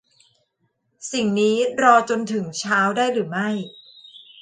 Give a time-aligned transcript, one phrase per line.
[1.11, 3.49] สิ่งนี้รอจนถึงเช้าได้หรือไม่